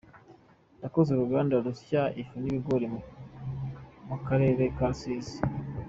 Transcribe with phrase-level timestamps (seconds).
[0.83, 2.87] Yakoze uruganda rusya ifu y’ibigori
[4.07, 5.37] Mukarere Karusizi